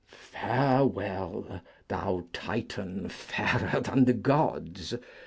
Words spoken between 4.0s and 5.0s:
the gods!